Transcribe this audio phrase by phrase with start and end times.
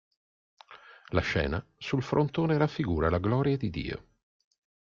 [1.09, 4.05] La scena sul frontone raffigura la gloria di Dio.